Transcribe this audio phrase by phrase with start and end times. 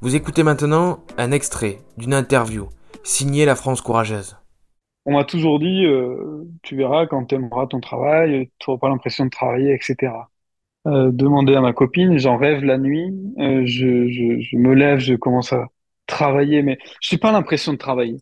[0.00, 2.68] Vous écoutez maintenant un extrait d'une interview
[3.02, 4.36] signée La France Courageuse.
[5.06, 8.88] On m'a toujours dit, euh, tu verras quand tu aimeras ton travail, tu n'auras pas
[8.88, 10.12] l'impression de travailler, etc.
[10.86, 15.52] Euh, demander à ma copine, j'en rêve la nuit, euh, je, me lève, je commence
[15.52, 15.66] à
[16.06, 18.16] travailler, mais je n'ai pas l'impression de travailler.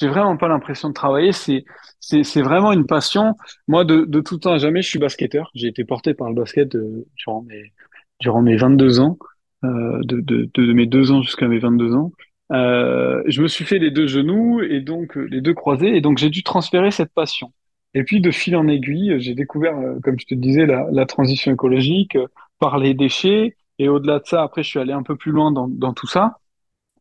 [0.00, 1.30] J'ai vraiment pas l'impression de travailler.
[1.32, 3.34] C'est, vraiment une passion.
[3.68, 5.50] Moi, de, de tout temps à jamais, je suis basketteur.
[5.54, 7.72] J'ai été porté par le basket euh, durant mes,
[8.20, 9.16] durant mes 22 ans,
[9.62, 12.12] de, de, de, mes deux ans jusqu'à mes 22 ans.
[12.52, 16.00] Euh, je me suis fait les deux genoux et donc euh, les deux croisés, et
[16.00, 17.52] donc j'ai dû transférer cette passion.
[17.94, 21.06] Et puis de fil en aiguille, j'ai découvert, euh, comme je te disais, la, la
[21.06, 22.26] transition écologique, euh,
[22.58, 25.50] par les déchets, et au-delà de ça, après, je suis allé un peu plus loin
[25.50, 26.38] dans, dans tout ça.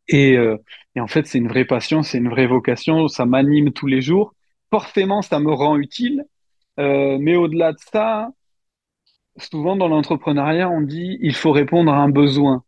[0.07, 0.57] Et, euh,
[0.96, 4.02] et en fait, c'est une vraie passion, c'est une vraie vocation, ça m'anime tous les
[4.02, 4.34] jours.
[4.71, 6.26] Forcément, ça me rend utile,
[6.80, 8.30] euh, mais au-delà de ça,
[9.38, 12.63] souvent dans l'entrepreneuriat, on dit il faut répondre à un besoin.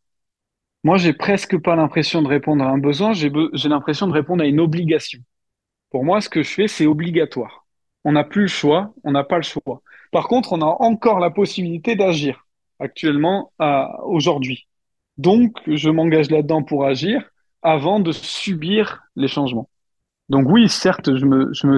[0.84, 3.30] Moi, j'ai presque pas l'impression de répondre à un besoin, j'ai
[3.69, 5.19] l'impression de répondre à une obligation.
[5.91, 7.66] Pour moi, ce que je fais, c'est obligatoire.
[8.03, 9.81] On n'a plus le choix, on n'a pas le choix.
[10.11, 12.45] Par contre, on a encore la possibilité d'agir
[12.80, 13.53] actuellement,
[14.03, 14.67] aujourd'hui.
[15.17, 17.23] Donc, je m'engage là-dedans pour agir
[17.61, 19.69] avant de subir les changements.
[20.28, 21.78] Donc oui, certes, je me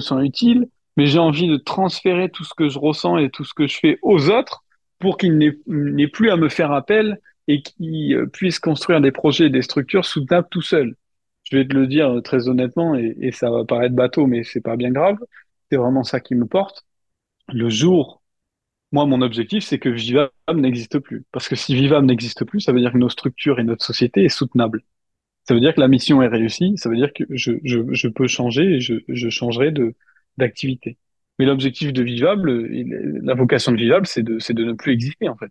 [0.00, 3.54] sens utile, mais j'ai envie de transférer tout ce que je ressens et tout ce
[3.54, 4.64] que je fais aux autres
[4.98, 9.46] pour qu'ils n'aient plus à me faire appel et qu'ils euh, puissent construire des projets
[9.46, 10.96] et des structures soutenables tout seuls.
[11.44, 14.60] Je vais te le dire euh, très honnêtement, et, ça va paraître bateau, mais c'est
[14.60, 15.18] pas bien grave.
[15.70, 16.86] C'est vraiment ça qui me porte.
[17.48, 18.22] Le jour,
[18.92, 21.24] moi, mon objectif, c'est que Vivable n'existe plus.
[21.32, 24.24] Parce que si Vivable n'existe plus, ça veut dire que nos structures et notre société
[24.24, 24.82] est soutenable.
[25.48, 28.08] Ça veut dire que la mission est réussie, ça veut dire que je, je, je
[28.08, 29.94] peux changer et je, je changerai de,
[30.38, 30.98] d'activité.
[31.38, 32.66] Mais l'objectif de Vivable,
[33.24, 35.50] la vocation de Vivable, c'est de, c'est de ne plus exister, en fait.